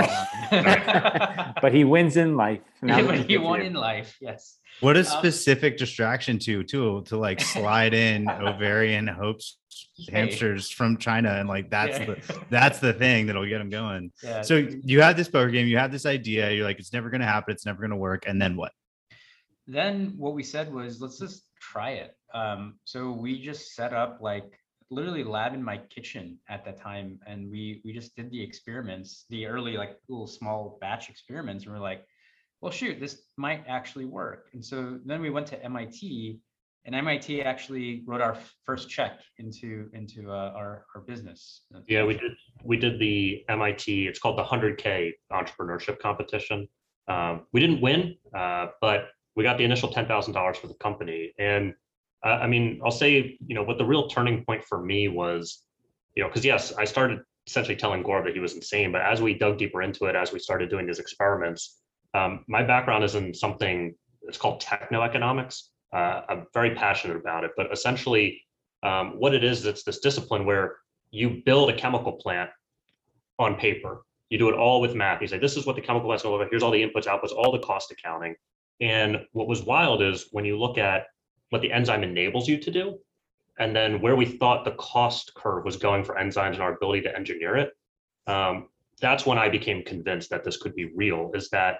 [0.57, 2.61] um, but he wins in life.
[2.83, 4.16] Yeah, but he won in life.
[4.20, 4.59] Yes.
[4.80, 9.58] What a Um, specific distraction to too to like slide in ovarian hopes
[10.10, 12.04] hamsters from China and like that's Yeah.
[12.06, 14.12] the that's the thing that'll get them going.
[14.22, 14.42] Yeah.
[14.42, 17.26] So you had this poker game, you had this idea, you're like it's never gonna
[17.26, 18.72] happen, it's never gonna work, and then what?
[19.66, 24.18] then what we said was let's just try it um, so we just set up
[24.20, 24.44] like
[24.90, 29.24] literally lab in my kitchen at that time and we we just did the experiments
[29.30, 32.04] the early like little small batch experiments and we're like
[32.64, 36.40] well shoot this might actually work and so then we went to mit
[36.87, 42.14] and mit actually wrote our first check into into uh, our our business Yeah, we
[42.14, 42.33] did.
[42.62, 44.07] We did the MIT.
[44.09, 46.68] It's called the 100K entrepreneurship competition.
[47.09, 50.79] Um, we didn't win, uh, but we got the initial ten thousand dollars for the
[50.87, 51.33] company.
[51.38, 51.74] And
[52.24, 55.62] uh, I mean, I'll say, you know, what the real turning point for me was,
[56.14, 58.90] you know, because yes, I started essentially telling Gore that he was insane.
[58.92, 61.84] But as we dug deeper into it, as we started doing these experiments,
[62.14, 65.64] um, my background is in something it's called technoeconomics.
[65.92, 68.40] Uh, I'm very passionate about it, but essentially,
[68.83, 70.77] um, what it is, it's this discipline where
[71.11, 72.50] you build a chemical plant
[73.38, 74.05] on paper.
[74.31, 75.20] You do it all with math.
[75.20, 76.50] You say, this is what the chemical plant's to look like.
[76.50, 78.35] Here's all the inputs, outputs, all the cost accounting.
[78.81, 81.05] And what was wild is when you look at
[81.50, 82.98] what the enzyme enables you to do,
[83.59, 87.03] and then where we thought the cost curve was going for enzymes and our ability
[87.03, 87.70] to engineer it,
[88.27, 88.68] um,
[89.00, 91.31] that's when I became convinced that this could be real.
[91.35, 91.79] Is that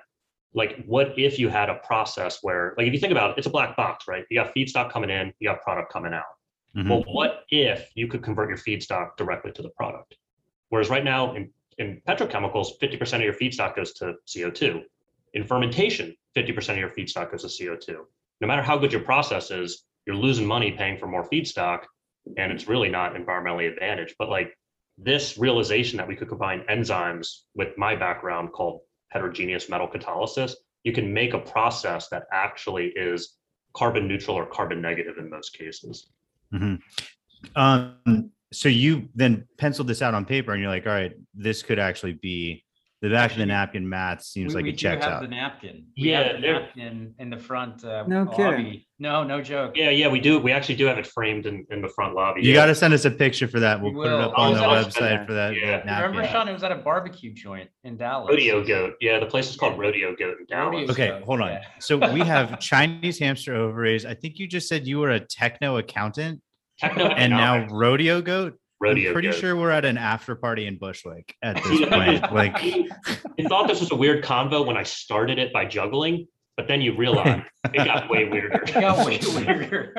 [0.55, 3.47] like, what if you had a process where, like, if you think about it, it's
[3.47, 4.25] a black box, right?
[4.31, 6.25] You got feedstock coming in, you got product coming out.
[6.77, 6.89] Mhm.
[6.89, 10.17] Well, what if you could convert your feedstock directly to the product?
[10.69, 14.83] Whereas right now in, in petrochemicals, 50% of your feedstock goes to CO2.
[15.35, 18.07] In fermentation, 50% of your feedstock goes to CO2.
[18.41, 21.85] No matter how good your process is, you're losing money paying for more feedstock,
[22.37, 24.15] and it's really not environmentally advantaged.
[24.19, 24.57] But like
[24.99, 28.83] this realization that we could combine enzymes with my background called
[29.15, 33.37] heterogeneous metal catalysis, you can make a process that actually is
[33.75, 36.11] carbon neutral or carbon negative in most cases.
[36.53, 36.81] Mhm.
[37.57, 41.63] Um, so you then penciled this out on paper, and you're like, all right, this
[41.63, 42.65] could actually be
[43.05, 45.23] the back of the napkin math seems we, like we it do checks have out.
[45.23, 48.37] the napkin we Yeah, have the there- napkin in the front uh, No lobby.
[48.37, 48.81] kidding.
[48.99, 50.39] no no joke Yeah, yeah, we do.
[50.39, 52.41] We actually do have it framed in, in the front lobby.
[52.43, 52.55] You yeah.
[52.55, 53.81] got to send us a picture for that.
[53.83, 54.21] We'll We put it will.
[54.23, 55.71] up on the I'll website for that, Yeah.
[55.73, 56.11] that napkin.
[56.13, 58.31] Remember, Sean, it was at a barbecue joint in Dallas.
[58.31, 58.95] Rodeo Goat.
[59.01, 60.73] Yeah, the place is called Rodeo Goat in Dallas.
[60.89, 61.49] Rodeo- Okay, So, hold on.
[61.51, 61.63] yeah.
[61.81, 64.07] So we have Chinese hamster ovaries.
[64.07, 66.41] I think you just said you were a techno accountant,
[66.79, 68.59] Techno and now rodeo goat.
[68.85, 69.37] Rodeo I'm pretty Goat.
[69.39, 72.33] sure we're at an after party in Bushwick at this point.
[72.33, 72.57] Like,
[73.39, 76.81] I thought this was a weird convo when I started it by juggling, but then
[76.81, 77.43] you realize
[77.73, 78.63] it got way weirder.
[78.63, 79.93] It got way weirder.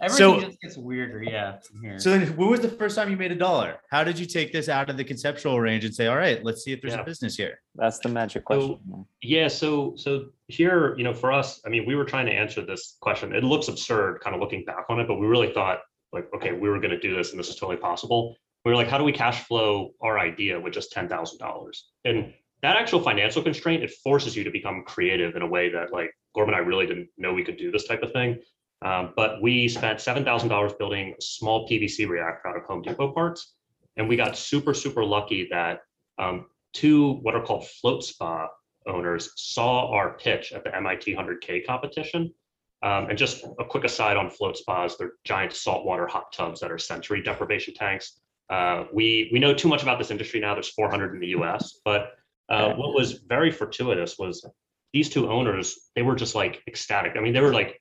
[0.00, 1.22] Everything So- just gets weirder.
[1.22, 1.58] Yeah.
[1.98, 3.76] so then, when was the first time you made a dollar?
[3.90, 6.62] How did you take this out of the conceptual range and say, all right, let's
[6.64, 7.00] see if there's Yeah.
[7.02, 7.60] a business here?
[7.74, 8.68] That's the magic question.
[8.68, 9.06] So- question.
[9.20, 12.64] Yeah, so so here, you know, for us, I mean, we were trying to answer
[12.64, 13.34] this question.
[13.34, 15.78] It looks absurd kind of looking back on it, but we really thought
[16.12, 18.36] like, okay, we were going to do this and this is totally possible.
[18.64, 21.90] We were like, how do we cash flow our idea with just ten thousand dollars?
[22.04, 25.92] And that actual financial constraint, it forces you to become creative in a way that
[25.92, 28.38] like Gorb and I really didn't know we could do this type of thing.
[28.84, 32.82] Um, but we spent seven thousand dollars building a small PVC reactor out of Home
[32.82, 33.54] Depot parts,
[33.96, 35.80] and we got super super lucky that
[36.18, 38.48] um, two what are called float spa
[38.86, 42.32] owners saw our pitch at the MIT 100K competition.
[42.82, 46.72] Um, and just a quick aside on float spas, they're giant saltwater hot tubs that
[46.72, 48.20] are sensory deprivation tanks.
[48.50, 50.54] Uh, we we know too much about this industry now.
[50.54, 52.12] There's 400 in the U.S., but
[52.48, 54.44] uh, what was very fortuitous was
[54.92, 55.90] these two owners.
[55.94, 57.12] They were just like ecstatic.
[57.16, 57.80] I mean, they were like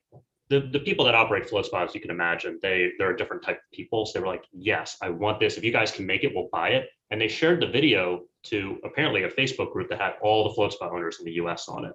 [0.52, 3.56] the, the people that operate float spas, you can imagine, they, they're a different type
[3.56, 4.06] of people.
[4.06, 5.56] So they were like, yes, I want this.
[5.56, 6.90] If you guys can make it, we'll buy it.
[7.10, 10.74] And they shared the video to apparently a Facebook group that had all the float
[10.74, 11.94] spa owners in the US on it.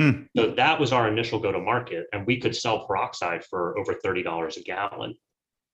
[0.00, 0.22] Hmm.
[0.34, 3.92] So that was our initial go to market and we could sell peroxide for over
[3.92, 5.14] $30 a gallon.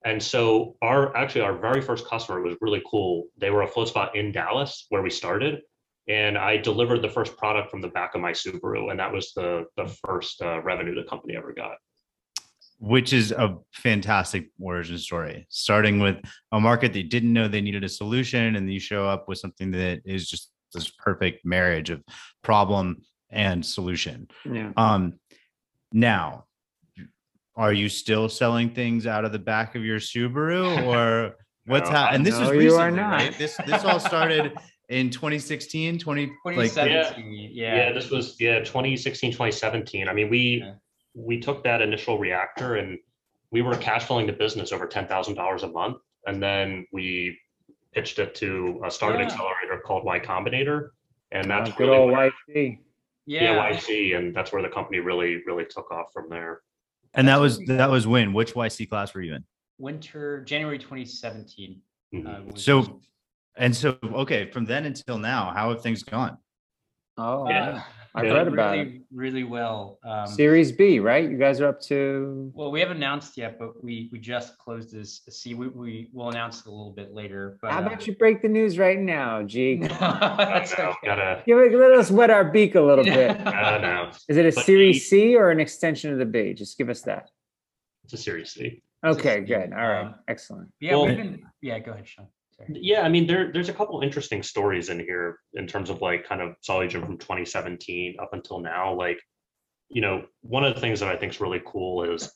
[0.04, 3.28] And so our, actually our very first customer was really cool.
[3.38, 5.60] They were a float spa in Dallas where we started.
[6.08, 9.32] And I delivered the first product from the back of my Subaru and that was
[9.32, 11.76] the, the first uh, revenue the company ever got.
[12.80, 16.16] which is a fantastic origin story starting with
[16.50, 19.70] a market that didn't know they needed a solution and you show up with something
[19.70, 22.02] that is just this perfect marriage of
[22.42, 22.96] problem
[23.30, 24.72] and solution Yeah.
[24.76, 25.18] um
[25.92, 26.44] now
[27.56, 31.36] are you still selling things out of the back of your subaru or
[31.66, 33.12] what's No, happening and this no, was you are not.
[33.12, 34.52] right this this all started
[34.88, 37.92] in 2016 20 like 2017, Yeah, yeah.
[37.92, 40.06] this was, yeah, 2016, 2017.
[40.06, 40.74] I mean, we, Yeah.
[41.14, 42.96] we took that initial reactor and
[43.50, 45.96] we were cash flowing the business over $10,000 a month.
[46.28, 47.36] And then we
[47.94, 49.26] pitched it to a startup Yeah.
[49.26, 50.90] accelerator called Y Combinator.
[51.32, 52.78] And that's Oh, good really old where- YC.
[53.26, 54.16] Yeah, Yeah, YC.
[54.16, 56.60] And that's where the company really, really took off from there.
[57.14, 59.44] and that was that was when which yc class were you in
[59.78, 61.80] winter, January 2017.
[62.14, 62.26] Mhm.
[62.26, 63.00] uh, So-
[63.56, 66.36] and so okay from then until now how have things gone
[67.18, 67.66] Oh, Yeah.
[67.76, 67.82] yeah.
[68.16, 68.33] I've Yeah.
[68.33, 68.79] read about it.
[68.79, 69.98] really, really well.
[70.02, 71.31] Um, Series B, right?
[71.31, 72.50] You guys are up to.
[72.55, 75.20] Well, we haven't announced yet, but we, we just closed this.
[75.29, 77.72] See, we, we will announce it a little bit later, but.
[77.72, 79.76] How uh, about you break the news right now, G?
[79.81, 80.98] No, that's don't okay.
[81.05, 83.38] Gotta, Give it, let us wet our beak a little bit.
[83.46, 84.11] I don't know.
[84.29, 86.55] Is it a But Series the- C or an extension of the B?
[86.55, 87.29] Just give us that.
[88.05, 88.83] It's a Series C.
[89.05, 89.72] Okay, good.
[89.74, 90.70] All right, Um, excellent.
[90.81, 92.29] Yeah, Well- we've been, yeah, go ahead, Sean.
[92.59, 92.79] Sorry.
[92.81, 96.27] Yeah, I mean, there, there's a couple interesting stories in here in terms of like
[96.27, 98.95] kind of Solugen from 2017 up until now.
[98.95, 99.21] Like,
[99.88, 102.31] you know, one of the things that I think is really cool is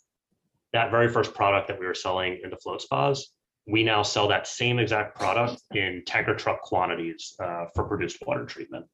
[0.72, 3.30] that very first product that we were selling into float spas,
[3.66, 8.44] we now sell that same exact product in tanker truck quantities uh, for produced water
[8.44, 8.86] treatment.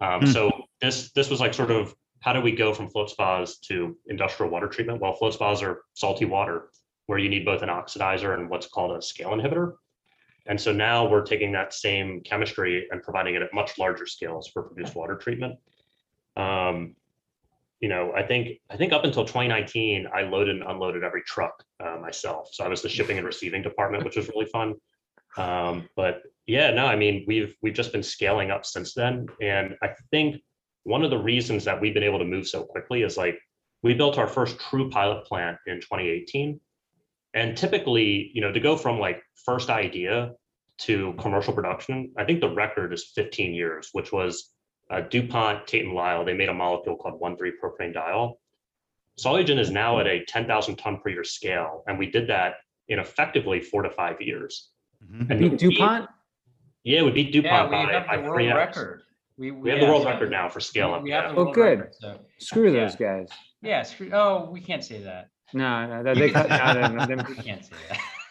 [0.00, 0.26] Um, Hmm.
[0.26, 3.96] So this this was like sort of how do we go from float spas to
[4.06, 5.00] industrial water treatment?
[5.00, 6.70] Well, float spas are salty water
[7.06, 9.74] where you need both an oxidizer and what's called a scale inhibitor.
[10.46, 14.48] And so now we're taking that same chemistry and providing it at much larger scales
[14.48, 15.58] for produced water treatment.
[16.36, 16.96] Um,
[17.80, 21.62] you know, I think I think up until 2019, I loaded and unloaded every truck
[21.84, 22.48] uh, myself.
[22.52, 24.74] So I was the shipping and receiving department, which was really fun.
[25.36, 29.76] Um, but yeah, no, I mean we've we've just been scaling up since then, and
[29.82, 30.40] I think
[30.84, 33.38] one of the reasons that we've been able to move so quickly is like
[33.82, 36.60] we built our first true pilot plant in 2018
[37.34, 40.32] and typically you know to go from like first idea
[40.78, 44.52] to commercial production i think the record is 15 years which was
[44.90, 48.34] uh, dupont tate and lyle they made a molecule called 1,3 propane diol
[49.18, 52.54] solugen is now at a 10000 ton per year scale and we did that
[52.88, 54.68] in effectively four to five years
[55.02, 55.30] Mhm.
[55.30, 56.08] And Beat the- DuPont?
[56.84, 59.02] yeah it would beat Yeah, dupont we by, have by the world 3x record.
[59.36, 61.32] we have the world so record now for scale we- up We yeah.
[61.32, 61.78] the Oh, good.
[61.80, 62.80] record, so, Screw Yeah.
[62.84, 63.28] those guys.
[63.62, 65.28] yeah, screw, oh, we can't say that.
[65.54, 67.76] No, no, they, they cut no, no, no, We can't say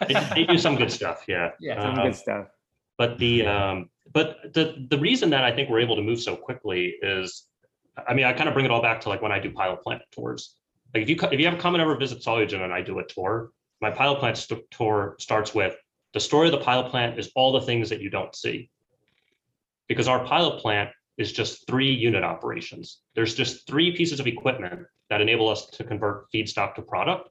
[0.07, 0.31] they, that.
[0.36, 1.81] they do some good stuff yeah Yeah.
[1.81, 2.47] some Um, good stuff.
[2.97, 6.36] but the um but the the reason that i think we're able to move so
[6.36, 7.47] quickly is
[8.07, 9.81] i mean i kind of bring it all back to like when i do pilot
[9.84, 10.55] plant tours
[10.93, 13.05] like if you if you ever come and ever visit solugen and i do a
[13.05, 15.75] tour my pilot plant st- tour starts with
[16.13, 18.69] the story of the pilot plant is all the things that you don't see
[19.88, 20.89] because our pilot plant
[21.21, 25.84] is just three unit operations there's just three pieces of equipment that enable us to
[25.84, 27.29] convert feedstock to product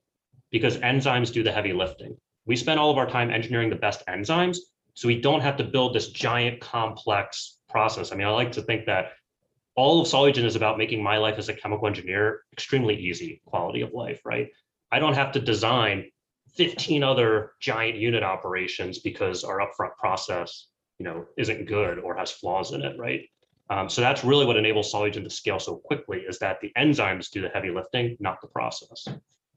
[0.50, 4.03] because enzymes do the heavy lifting we spend all of our time engineering the best
[4.07, 4.59] enzymes
[4.94, 8.12] so we don't have to build this giant complex process.
[8.12, 9.12] I mean, I like to think that
[9.76, 13.81] all of Solugen is about making my life as a chemical engineer extremely easy quality
[13.81, 14.48] of life, right?
[14.92, 16.11] I don't have to design
[16.57, 20.66] 15 other giant unit operations because our upfront process,
[20.98, 23.22] you know, isn't good or has flaws in it, right?
[23.71, 27.31] Um, so that's really what enables Solugen to scale so quickly is that the enzymes
[27.31, 29.07] do the heavy lifting, not the process.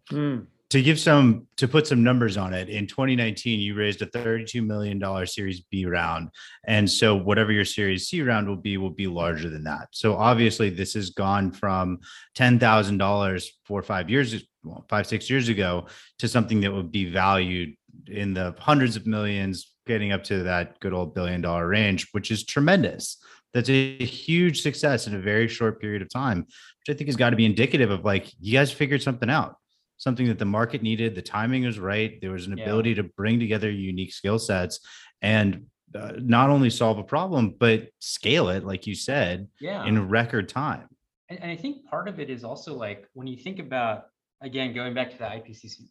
[0.10, 0.42] Hmm.
[0.70, 4.62] to give some to put some numbers on it in 2019 you raised a 32
[4.62, 6.28] million dollar series b round
[6.68, 10.14] and so whatever your series c round will be will be larger than that so
[10.18, 12.00] obviously this has gone from
[12.36, 15.88] $10000 four or five years well, five six years ago
[16.20, 17.76] to something that would be valued
[18.08, 22.30] in the hundreds of millions getting up to that good old billion dollar range which
[22.30, 23.20] is tremendous
[23.54, 27.16] that's a huge success in a very short period of time which i think has
[27.16, 29.56] got to be indicative of like you guys figured something out
[29.98, 31.16] something that the market needed.
[31.16, 32.20] The timing was right.
[32.20, 32.64] There was an Yeah.
[32.66, 34.82] ability to bring together unique skill sets
[35.22, 39.86] and uh, not only solve a problem, but scale it, like you said, Yeah.
[39.86, 40.90] in record time.
[41.30, 44.08] And, and I think part of it is also like when you think about,
[44.42, 45.84] again, going back to the IPCC,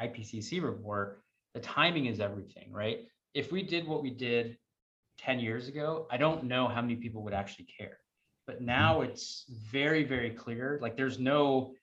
[0.00, 1.22] IPCC report,
[1.54, 3.08] the timing is everything, right?
[3.34, 4.58] If we did what we did
[5.26, 7.98] 10 years ago, I don't know how many people would actually care.
[8.46, 8.66] But mm-hmm.
[8.66, 11.74] now it's very, very clear, like there's no,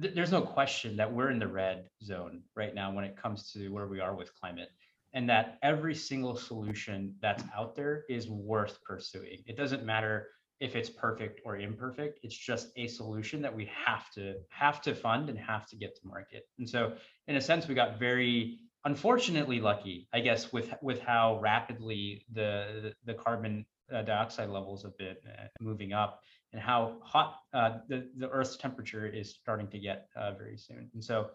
[0.00, 3.52] th- there's no question that we're in the red zone right now when it comes
[3.52, 4.70] to where we are with climate.
[5.14, 9.44] And that every single solution that's out there is worth pursuing.
[9.46, 12.18] It doesn't matter if it's perfect or imperfect.
[12.22, 15.94] It's just a solution that we have to have to fund and have to get
[15.96, 16.44] to market.
[16.58, 16.94] And so,
[17.28, 22.94] in a sense, we got very unfortunately lucky, I guess, with with how rapidly the
[23.04, 26.20] the carbon uh, dioxide levels have been uh, moving up
[26.52, 30.90] and how hot uh, the the Earth's temperature is starting to get uh, very soon.
[30.94, 31.30] And so,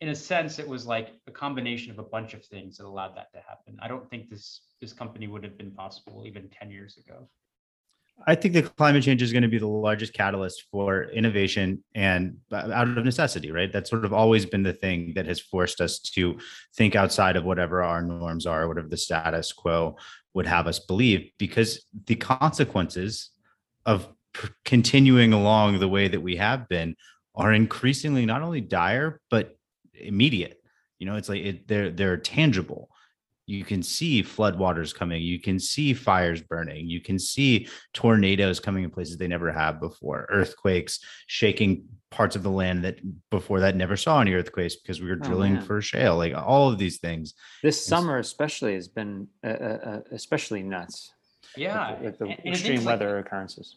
[0.00, 3.16] in a sense, it was like a combination of a bunch of things that allowed
[3.16, 3.78] that to happen.
[3.80, 7.28] I don't think this this company would have been possible even ten years ago.
[8.26, 12.38] I think that climate change is going to be the largest catalyst for innovation and
[12.50, 13.72] uh, out of necessity, right?
[13.72, 16.38] That's sort of always been the thing that has forced us to
[16.74, 19.96] think outside of whatever our norms are, whatever the status quo
[20.34, 23.30] would have us believe, because the consequences
[23.84, 24.08] of
[24.64, 26.96] continuing along the way that we have been
[27.34, 29.56] are increasingly not only dire but
[29.94, 30.60] immediate.
[30.98, 32.90] You know, it's like it, they're they're tangible
[33.46, 38.82] you can see floodwaters coming you can see fires burning you can see tornadoes coming
[38.84, 42.98] in places they never have before earthquakes shaking parts of the land that
[43.30, 45.62] before that never saw any earthquakes because we were Oh, drilling man.
[45.62, 47.86] for shale like all of these things This Yes.
[47.86, 51.12] summer especially has been uh, uh, uh, especially nuts.
[51.54, 53.76] with Yeah, the- with the and- and I extreme it's like- weather occurrences.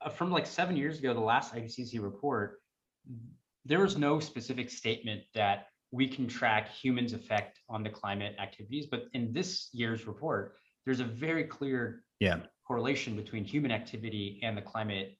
[0.00, 2.60] uh, from like seven years ago, the last IPCC report,
[3.64, 8.86] there was no specific statement that we can track humans' effect on the climate activities.
[8.90, 12.40] But in this year's report, there's a very clear Yeah.
[12.66, 15.16] correlation between human activity and the climate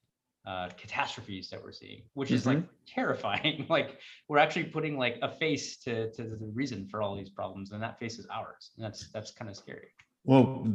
[0.47, 3.67] uh, catastrophes that we're seeing, which is like terrifying.
[3.77, 7.73] like we're actually putting like a face to to the reason for all these problems,
[7.73, 8.71] and that face is ours.
[8.77, 9.89] And that's that's kind of scary.
[10.25, 10.67] well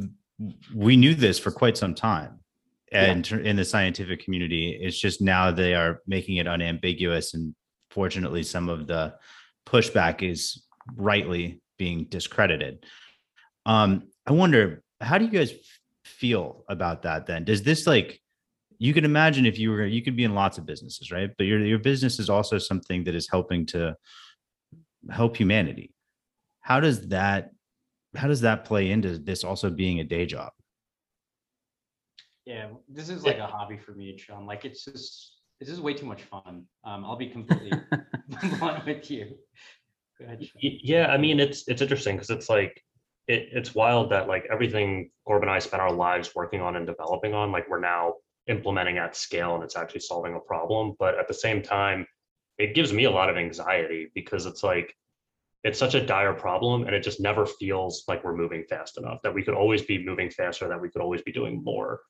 [0.74, 2.40] we knew this for quite some time
[2.92, 7.54] and in the scientific community it's just now they are making it unambiguous and
[7.90, 9.14] fortunately some of the
[9.66, 10.64] pushback is
[10.96, 12.84] rightly being discredited.
[13.66, 15.52] Um i wonder how do you guys
[16.04, 17.44] feel about that then?
[17.44, 18.20] Does this like
[18.78, 21.30] you can imagine if you were you could be in lots of businesses right?
[21.36, 23.96] But your your business is also something that is helping to
[25.10, 25.92] help humanity.
[26.60, 27.50] How does that
[28.16, 30.52] how does that play into this also being a day job?
[32.46, 34.46] Yeah, this is like a hobby for me, Sean.
[34.46, 35.33] Like it's just
[35.64, 36.64] this is way too much fun.
[36.84, 37.72] Um, I'll be completely
[38.58, 39.36] blunt with you.
[40.20, 40.48] Ahead.
[40.60, 42.82] Yeah, I mean, it's it's interesting because it's like
[43.26, 46.86] it, it's wild that like everything Corbin and I spent our lives working on and
[46.86, 48.14] developing on, like we're now
[48.46, 50.94] implementing at scale and it's actually solving a problem.
[50.98, 52.06] But at the same time,
[52.58, 54.94] it gives me a lot of anxiety because it's like
[55.64, 59.20] it's such a dire problem and it just never feels like we're moving fast enough
[59.22, 62.00] that we could always be moving faster that we could always be doing more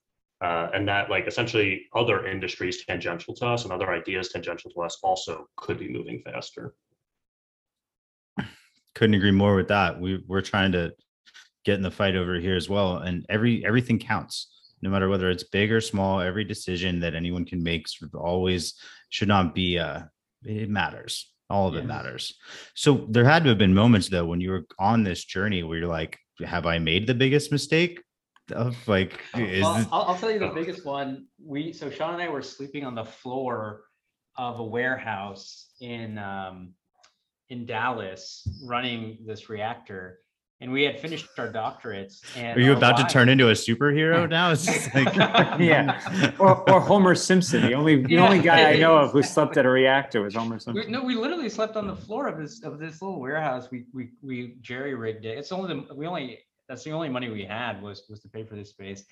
[0.41, 4.81] uh, and that like essentially other industries tangential to us and other ideas tangential to
[4.83, 6.75] us also could be moving faster.
[8.95, 10.01] Couldn't agree more with that.
[10.01, 10.93] We we're trying to
[11.65, 14.51] get in the fight over here as well and every everything counts
[14.83, 18.21] no matter whether it's big or small every decision that anyone can make sort of
[18.21, 18.75] always
[19.09, 20.03] should not be uh
[20.45, 21.33] it matters.
[21.51, 22.35] All of it matters.
[22.75, 25.79] So there had to have been moments though when you were on this journey where
[25.79, 28.03] you're like have i made the biggest mistake
[28.53, 31.27] of like is Well, this- I'll, I'll tell you the biggest one.
[31.43, 33.83] We so Sean and I were sleeping on the floor
[34.37, 36.75] of a warehouse in um,
[37.51, 40.19] in Dallas, running this reactor,
[40.61, 42.21] and we had finished our doctorates.
[42.37, 45.15] And are you our about to turn into a superhero now it's just like
[45.61, 46.33] Yeah.
[46.39, 47.63] Or, or Homer Simpson.
[47.63, 50.57] The only the only guy I know of who slept at a reactor was Homer
[50.57, 50.93] We, Simpson.
[50.93, 53.69] no, we literally slept on the floor of this of this little warehouse.
[53.71, 55.39] We we we jerry rigged it.
[55.39, 58.45] It's only the we only that's the only money we had was was to pay
[58.45, 59.05] for this space.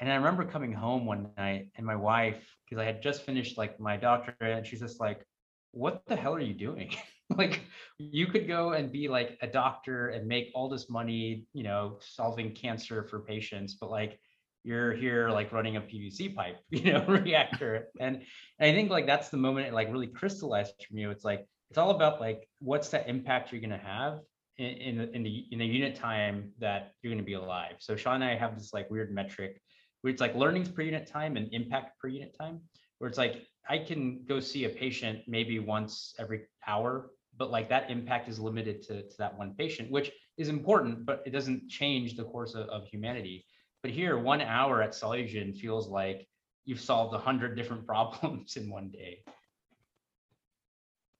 [0.00, 3.58] And I remember coming home one night and my wife, because I had just finished
[3.58, 5.24] like my doctorate, and she's just like,
[5.72, 6.94] "What the hell are you doing?
[7.36, 7.62] like,
[7.98, 11.98] you could go and be like a doctor and make all this money, you know,
[12.00, 14.18] solving cancer for patients, but like."
[14.64, 17.86] You're here like running a PVC pipe, you know, reactor.
[18.00, 18.16] And
[18.58, 21.06] and I think like that's the moment it like really crystallized for me.
[21.06, 24.18] It's like it's all about like what's the impact you're gonna have
[24.58, 27.76] in in the in the, in the unit time that you're gonna be alive.
[27.78, 29.60] So Sean and I have this like weird metric
[30.02, 32.60] where it's like learnings per unit time and impact per unit time,
[32.98, 37.68] where it's like I can go see a patient maybe once every hour, but like
[37.68, 41.68] that impact is limited to, to that one patient, which is important, but it doesn't
[41.68, 43.44] change the course of, of humanity.
[43.82, 46.26] But here, one hour at Solugen feels like
[46.64, 49.22] you've solved a hundred different problems in one day.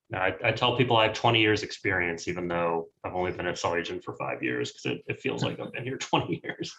[0.09, 3.45] Now, I, I tell people I have 20 years experience, even though I've only been
[3.45, 6.75] at Solugen for five years, because it, it feels like I've been here 20 years.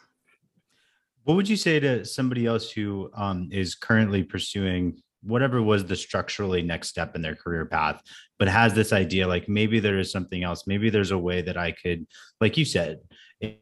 [1.25, 5.97] What would you say to somebody else who um, is currently pursuing whatever was the
[5.97, 8.01] structurally next step in their career path,
[8.39, 11.59] but has this idea like maybe there is something else, maybe there's a way that
[11.59, 12.07] I could,
[12.41, 13.01] like you said,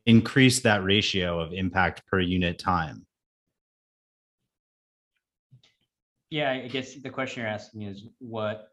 [0.06, 3.04] increase that ratio of impact per unit time?
[6.30, 8.68] Yeah, I guess the question you're asking is what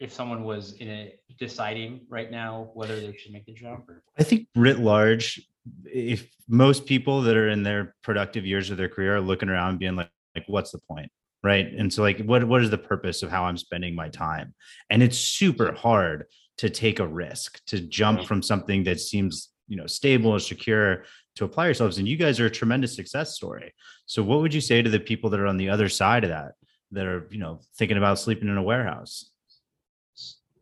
[0.00, 4.02] if someone was in a deciding right now whether they should make the jump or
[4.18, 5.40] I think writ large,
[5.84, 9.78] if most people that are in their productive years of their career are looking around
[9.78, 11.10] being like, like, what's the point?
[11.42, 11.66] Right.
[11.66, 14.54] And so like what what is the purpose of how I'm spending my time?
[14.90, 16.26] And it's super hard
[16.58, 21.04] to take a risk, to jump from something that seems, you know, stable and secure
[21.36, 21.98] to apply yourselves.
[21.98, 23.72] And you guys are a tremendous success story.
[24.06, 26.30] So what would you say to the people that are on the other side of
[26.30, 26.52] that,
[26.90, 29.30] that are, you know, thinking about sleeping in a warehouse?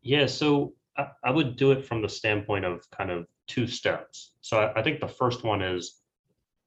[0.06, 4.34] Yeah, so I, I would do it from the standpoint of kind of two steps.
[4.40, 6.00] So I, I think the first one is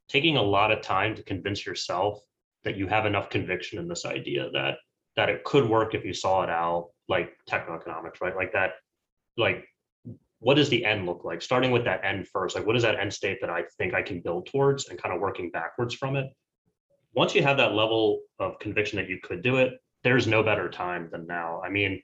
[0.10, 2.20] taking a lot of time to convince yourself
[2.66, 4.76] that you have enough conviction in this idea that
[5.16, 8.36] that it could work if you saw it out like techno-economics, right?
[8.36, 8.74] Like that,
[9.38, 9.66] like
[10.40, 11.42] what does the end look like?
[11.42, 14.02] Starting with that end first, like what is that end state that I think I
[14.02, 16.28] can build towards and kind of working backwards from it.
[17.14, 19.74] Once you have that level of conviction that you could do it,
[20.04, 21.62] there's no better time than now.
[21.66, 22.02] I mean,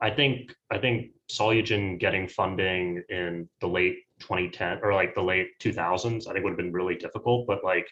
[0.00, 5.48] I think I think Solugen getting funding in the late 2010 or like the late
[5.60, 7.46] 2000s, I think would have been really difficult.
[7.46, 7.88] But like,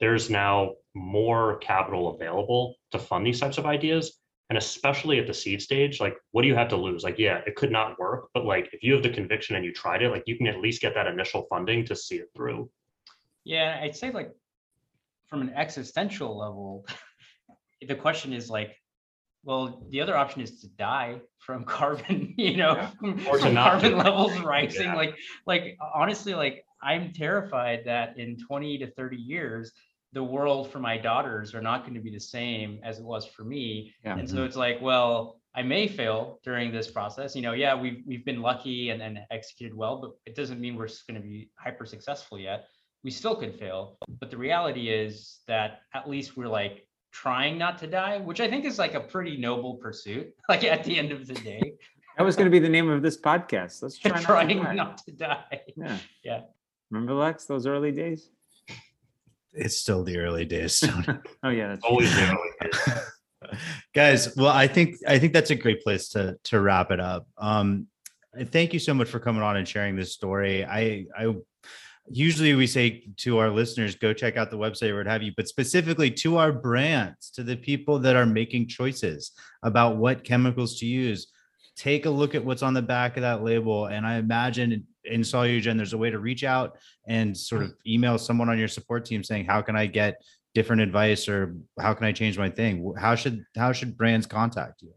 [0.00, 4.18] there's now more capital available to fund these types of ideas,
[4.48, 6.00] and especially at the seed stage.
[6.00, 7.02] Like, what do you have to lose?
[7.04, 9.72] Like, yeah, it could not work, but like, if you have the conviction and you
[9.72, 12.70] tried it, like, you can at least get that initial funding to see it through.
[13.44, 14.30] yeah i'd say like
[15.26, 16.86] from an existential level
[17.88, 18.76] the question is like
[19.44, 22.90] well the other option is to die from carbon you know Yeah.
[22.98, 24.86] from Or from carbon levels rising.
[24.86, 24.94] Yeah.
[24.96, 25.16] like
[25.46, 29.72] like honestly like i'm terrified that in 20 to 30 years
[30.12, 33.26] the world for my daughters are not going to be the same as it was
[33.26, 33.92] for me.
[34.04, 34.16] Yeah.
[34.18, 37.34] and so it's like well i may fail during this process.
[37.36, 40.74] You know yeah we've we've been lucky and, and executed well but it doesn't mean
[40.76, 42.66] we're going to be hyper successful yet.
[43.02, 43.98] We still could fail.
[44.20, 48.48] But the reality is that at least we're like trying not to die which i
[48.50, 51.62] think is like a pretty noble pursuit like at the end of the day
[52.18, 53.82] That was going to be the name of this podcast.
[53.82, 54.74] Let's try not to trying die.
[54.74, 55.98] not to die Yeah.
[56.22, 56.40] Yeah.
[56.90, 58.30] Remember Lex, those early days?
[59.52, 60.80] It's still the early days.
[60.80, 61.06] Tony.
[61.42, 63.58] Oh yeah, that's Always the early days.
[63.94, 67.26] guys well i think i think that's a great place to to wrap it up
[67.36, 67.86] um
[68.56, 71.24] thank you so much for coming on and sharing this story i i
[72.10, 75.32] usually we say to our listeners go check out the website or what have you
[75.36, 79.32] but specifically to our brands to the people that are making choices
[79.62, 81.28] about what chemicals to use
[81.76, 85.20] take a look at what's on the back of that label and i imagine in-
[85.22, 86.76] solugen there's a way to reach out
[87.08, 90.22] and sort of email someone on your support team saying how can i get
[90.54, 92.94] different advice or how can I change my thing?
[92.96, 94.92] How should how should brands contact you?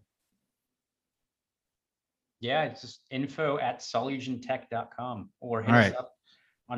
[2.39, 5.95] yeah it's just info at solugentech.com or hit All us right.
[5.95, 6.11] up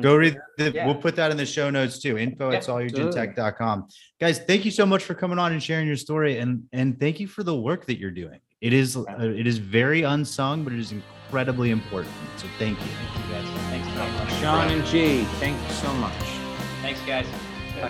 [0.00, 0.86] Go read the, Yeah.
[0.86, 2.16] we'll put that in the show notes too.
[2.16, 2.60] Info at Yeah.
[2.60, 3.88] solugentech.com.
[4.20, 7.18] Guys, thank you so much for coming on and sharing your story and and thank
[7.18, 8.38] you for the work that you're doing.
[8.60, 12.14] It is uh, it is very unsung, but it is incredibly important.
[12.36, 12.86] So thank you.
[12.86, 13.48] Thank you guys.
[13.70, 14.32] Thanks very much.
[14.40, 15.24] Sean and G.
[15.40, 16.12] Thank you so much.
[16.82, 17.26] Thanks, guys.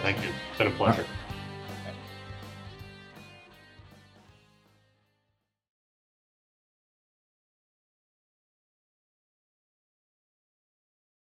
[0.02, 0.30] Thank you.
[0.50, 1.04] It's been a pleasure.